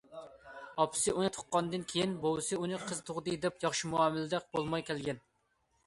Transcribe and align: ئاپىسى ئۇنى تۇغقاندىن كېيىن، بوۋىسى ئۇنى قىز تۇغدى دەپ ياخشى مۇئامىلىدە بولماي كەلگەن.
ئاپىسى 0.83 1.13
ئۇنى 1.15 1.29
تۇغقاندىن 1.35 1.85
كېيىن، 1.93 2.17
بوۋىسى 2.25 2.59
ئۇنى 2.63 2.81
قىز 2.87 3.05
تۇغدى 3.11 3.39
دەپ 3.47 3.63
ياخشى 3.69 3.95
مۇئامىلىدە 3.97 4.45
بولماي 4.53 4.91
كەلگەن. 4.93 5.27